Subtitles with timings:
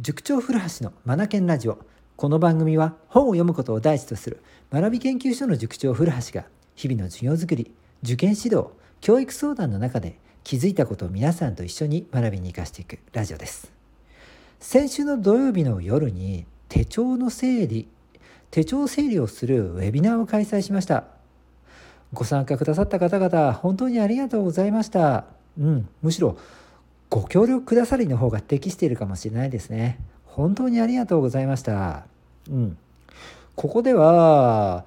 [0.00, 1.78] 塾長古橋のマナケンラジオ。
[2.16, 4.42] この番組は本を読むことを第一とする
[4.72, 7.70] 学び研究所の塾長古橋が日々の授業づくり
[8.02, 8.70] 受験指導
[9.00, 13.70] 教育相談の中で気づいたことを皆さんと一緒に学びに生かしていくラジオです。
[14.58, 17.86] 先週の土曜日の夜に手帳の整理
[18.50, 21.04] 手帳整理をするウェビナーを開催しました。
[22.12, 25.26] ご参加くださった方々本当にありがとうございました。
[25.56, 26.36] うんむしろ
[27.10, 29.98] ご協力くださりの方が適しているかもしれないですね。
[30.24, 32.06] 本当にありがとうございました。
[32.50, 32.76] うん。
[33.54, 34.84] ここでは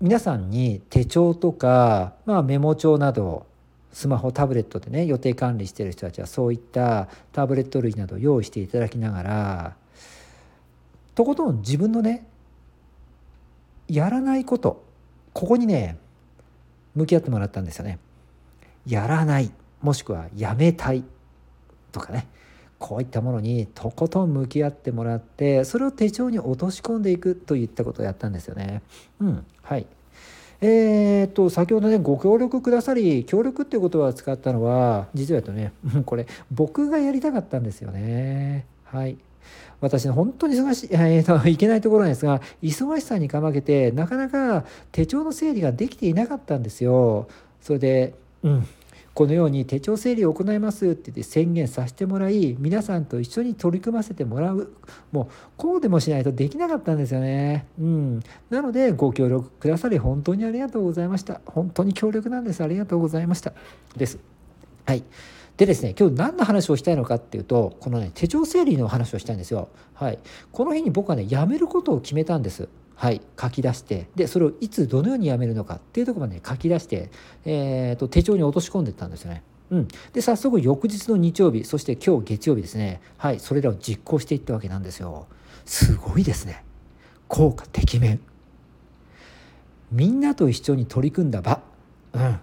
[0.00, 3.46] 皆さんに手帳とか、まあ、メモ帳など
[3.92, 9.76] スマホタブレットでね予定管理している人たちはそういったタブレット類などを用意していただきながら
[11.14, 12.26] とことん自分のね
[13.88, 14.84] やらないこと
[15.32, 15.98] ここにね
[16.94, 17.98] 向き合ってもらったんですよね。
[18.86, 19.50] やらない
[19.82, 21.04] もしくはやめたい
[21.92, 22.28] とかね
[22.78, 28.82] こういったものにとことん向き合ってもらってそれを手帳に落とし込んでいくといったことをやったんですよね。
[29.20, 29.86] うん、はい
[30.60, 35.72] えー、っと先ほどねご協力くださり協力っていう言葉を使ったのは実は言うとね
[36.04, 38.66] これ僕がやりたかったんですよね。
[38.84, 39.18] はい
[39.80, 47.28] 私本当に忙しい、 えーと、いけないところなんですが忙しさにかまけてなかなか手帳の整理ができていなかったんですよ。
[47.60, 48.66] それでうん
[49.18, 54.72] このように手帳整理を行いますって言って宣言させてもらい皆さんと一緒に取り組ませてもらう。
[55.10, 57.66] もうこうでもしないとできなかったんですよね。
[57.80, 58.22] うん。
[58.48, 61.40] なのでご協力くださり本当にありがとうございました。
[61.46, 62.62] 本当に協力なんです。
[62.62, 63.54] ありがとうございました。
[63.96, 64.20] です。
[64.86, 65.02] はい。
[65.56, 69.68] でですね今日何の話をしたいのかっていうとこのね手帳整理の話をしたいんですよ。
[69.94, 70.20] はい。
[70.52, 72.68] この日に僕はねやめることを決めたんです。
[73.00, 77.12] はい、書き出してでそれをいつどのようにやめるのかっていうところまで、ね、書き出して、
[77.44, 79.44] えーと、手帳に落とし込んでったんですよね。
[79.70, 85.28] うん、で早速翌日の日曜日そして今日月曜日ですねはいそれらを実行していったわけなんですよ。
[85.64, 86.64] すごいですね。
[87.28, 88.20] 効果てきめん。
[89.92, 91.60] みんなと一緒に取り組んだ場、
[92.14, 92.40] うん、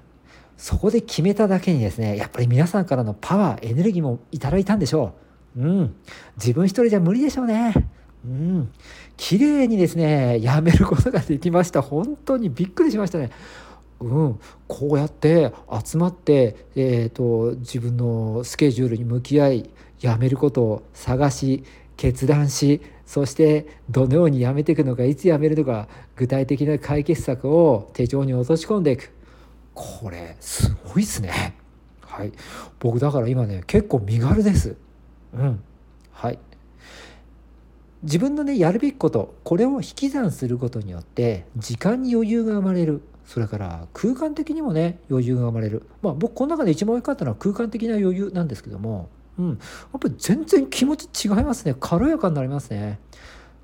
[0.55, 5.15] そこで決めただけにですねやっぱり皆さんからのパワーエネルギーもいただいたんでしょ
[5.57, 5.61] う。
[5.61, 5.95] うん、
[6.37, 7.73] 自分一人じゃ無理でしょうね。
[8.25, 8.73] うん、
[9.17, 11.81] 綺麗にですねやめることができました。
[11.81, 13.29] 本当にびっくりしましたね。
[13.99, 15.53] うん、こうやって
[15.83, 19.69] 集まって、えーと、自分のスケジュールに向き合い
[20.01, 21.63] やめることを探し
[21.95, 25.87] 決断しそしてどのようにやめていくのかいつやめるのか
[26.17, 29.13] 具体的な解決策を手帳に落とし込んでいく。
[29.73, 31.55] これすごいっすね。
[32.01, 32.31] はい。
[32.79, 34.75] 僕だから今ね結構身軽です。
[35.33, 35.63] うん。
[36.11, 36.39] はい。
[38.05, 43.01] 自分のねやるべきことこれを引き算することによって時間に余裕が生まれる。
[43.25, 45.83] それから空間的にもね余裕が生まれる。
[46.03, 49.49] まあ僕この中で一番良かったのは空間的な余裕なんですけどもうん。
[49.49, 49.57] やっ
[49.99, 51.75] ぱり全然気持ち違いますね。
[51.79, 52.99] 軽やかになりますね。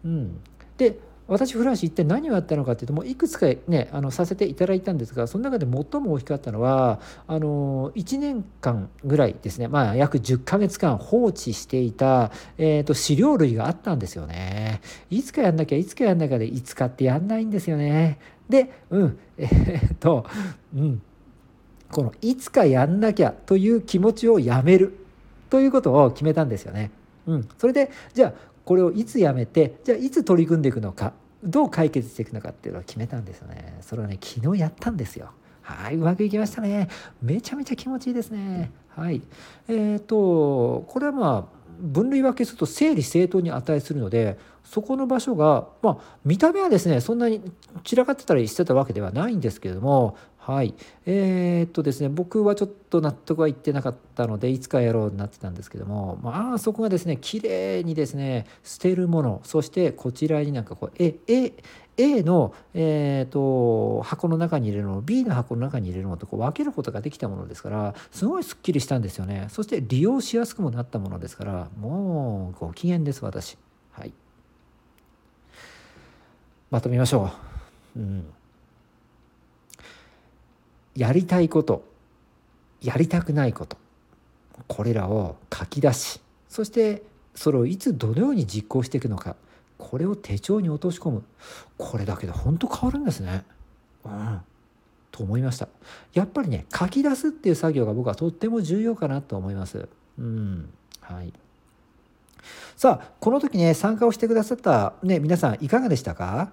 [0.04, 0.42] うん。
[0.78, 0.98] で
[1.32, 14.82] 私フラッシュ一体何をやったのかっていうともういくつかねあのさせていただいたんですがその中で最も大きかったのはあの1年間ぐらいですねまあ約10ヶ月間放置していた、えーと、資料類があったんですよね。
[15.10, 18.20] いつかやんなきゃいつかやんなきゃでいつかってやんないんですよね。
[18.50, 20.26] でうんえー、っと
[20.76, 21.02] うん
[21.92, 24.98] このいつかやんなきゃという気持ちをやめる
[25.50, 26.92] ということを決めたんですよね。
[27.26, 28.34] うん、それでじゃあ
[28.66, 33.78] これをいつやめてじゃあいつ取り組んでいくのかどう解決していくのかっていうのを決めたんですよね。
[33.82, 35.32] それをね昨日やったんですよ。
[35.62, 36.88] はいうまくいきましたね。
[37.22, 38.72] めちゃめちゃ気持ちいいですね。
[38.90, 39.22] はい。
[39.68, 47.42] えーとこれはまあ分類分けすると整理整頓に値するのでそこの場所がまあ見た目はですねそんなに
[47.84, 50.74] 散らかってたりしてたわけではないんですけれどもはい。
[51.06, 61.54] えー、っとですね僕はちょっと納得はいってなかったのでいつかやろうになってたんですけどもまあそこがですね綺麗にですね捨てるものそしてこちらになんかこう A, A,
[61.96, 69.46] A の、えーと、箱の中に入れるの B の箱の中に入れるのとこう分けることができたものですからすごいすっきりしたんですよね。
[69.50, 73.60] そして利用しやすくもなったものですからもうご機嫌です私。
[73.92, 74.14] はい。
[76.72, 77.32] まとめましょ
[77.96, 78.00] う。
[78.00, 78.26] うん。
[80.96, 81.84] やりたいこと
[82.82, 83.78] やりたくないこと
[84.68, 87.04] これらを書き出しそして
[87.36, 89.36] それをいつどのように実行していくのか
[89.78, 91.24] これを手帳に落とし込む。
[91.78, 93.44] これだけで本当変わるんですね。
[94.06, 94.42] うん。
[95.12, 95.68] と思いました。
[96.14, 99.90] やっぱりね書き出すっていう作業が僕はとっても重要かなと思います。
[100.20, 100.70] うん。
[101.00, 101.34] はい。
[102.78, 106.52] さあこの時ね参加をしてくださった、ね、皆さんいかがでしたか？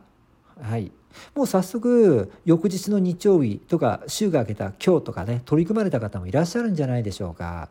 [0.61, 0.93] はい。
[1.35, 7.69] もう早速翌日の日曜日とか週が明けた今日とかね取り組まれた方もいらっしゃるんじゃないでしょうか。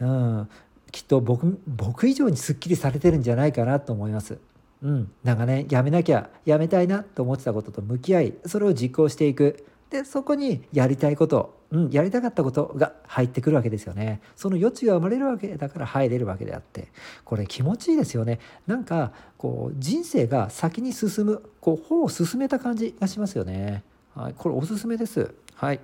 [0.00, 0.48] うん、
[0.90, 4.38] きっと僕僕以上にすっきりされてるんじゃないかなと思います。
[4.82, 9.64] うん、長年やめなきゃやめたいなと思ってたことと向き合いそれを実行していく。
[9.90, 14.20] でそこにやりたいこと、うん、やりたかったことが入ってくるわけですよね。
[14.36, 16.88] その余地が生まれるわけだから入れるわけであって。
[17.24, 18.40] これ気持ちいいですよね。
[18.66, 23.82] なんかこう人生が先に進むこう歩を進めた感じがしますよね、
[24.14, 25.34] はい、これおすすめです。
[25.54, 25.80] はい。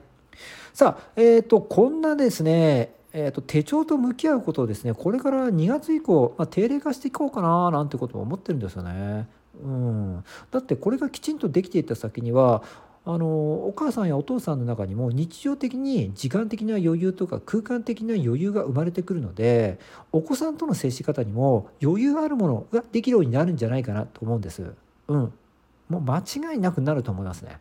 [0.74, 9.26] さあえっ、ー、とこんなですねえーと、手帳と向き合うことをですねこれから2月以降、まあ、定例化していこうかななんてことも思ってるんですよね。
[9.64, 12.62] うん、だってこれがきちんとできていった先には
[13.10, 19.78] あのお母さんやお父さんの中にも日常的に時間的な余裕とか空間的な余裕が生まれてくるので
[20.12, 24.74] お子さんとの接し方にも余裕あるものができるようになるんじゃないかなと思うんです。
[25.08, 25.32] うん、
[25.88, 27.58] もう間違いなくなると思いますね。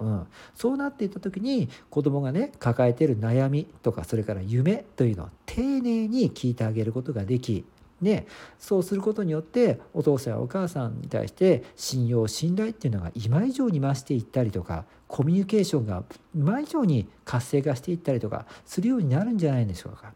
[0.00, 7.64] うん、そうなっていった時に子供がね抱えてる悩みとかそれから夢というのを丁寧に聞いてあげることができ
[8.00, 8.26] ね、
[8.58, 16.04] そうすることによってお父さんやお母さんに対して信用信頼っていうのが今以上に増していったりとかコミュニケーションが
[16.34, 20.12] 今以上に活性化していったりとかするようになるんじゃないでしょうか。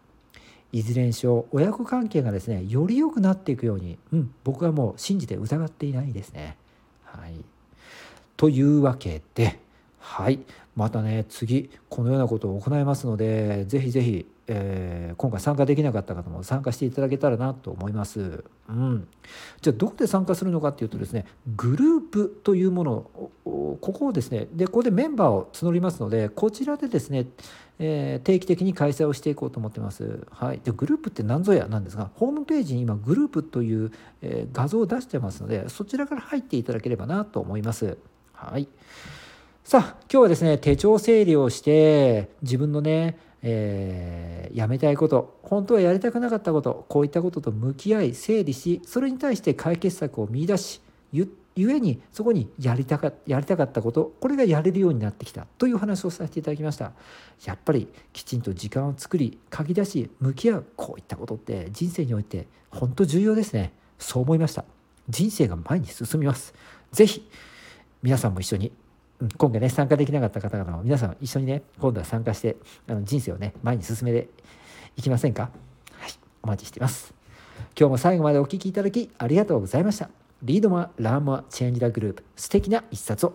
[0.72, 6.56] いずれにしろ親子関係がですねより良くなっていくように、うん、僕はもう信じて疑っていないですね。
[7.04, 7.44] はい、
[8.36, 9.60] というわけで
[10.00, 10.40] はい
[10.74, 18.44] またね次このようなことを行いますのでぜひぜひ、えー、今回参加できなかった方も参加していただけたらなと思います。
[18.68, 19.08] うん、
[19.60, 21.26] じゃあどこで参加するのかっていうとですね
[21.56, 23.10] グループというもの
[23.44, 27.26] ここをですねでここでメンバーを募りますのでこちらでですね、
[27.78, 30.26] えー、定期的に開催をしていこうと思ってます。
[30.30, 33.92] はい、でグループって何ぞやなんですがホームページに今グループという、
[34.22, 37.96] えー、画像を出してますのでそちらから入っていただければなと思います。
[38.32, 38.68] はい
[39.64, 50.82] さあ今日はですね手帳整理をして自分のね、えー、やめたいこと本当はやりたくなかったことこういったことと向き合い整理しそれに対して解決策を見いだし
[51.12, 56.92] ゆえにそこにやりたかやりたかったことこれがやれるようになってきたという話をさせていただきました。
[57.46, 63.72] やっぱりきちんと時間を作り書き出し向き合うこういったことって人生において本当重要ですね。
[63.98, 64.66] そう思いました。
[65.08, 66.52] 人生が前に進みます。
[66.92, 67.26] 是非
[68.02, 68.70] 皆さんも一緒に
[69.36, 72.56] 今回ね参加できなかった方々も皆さん一緒にね今度は参加して
[72.88, 74.28] あの人生をね前に進めて
[74.96, 75.50] いきませんか？
[75.92, 76.12] はい
[76.42, 77.14] お待ちしています。
[77.78, 80.10] 今日も最後までお聴きいただきありがとうございました。
[80.42, 83.34] Read more, learn more, change the globe.素敵な一冊を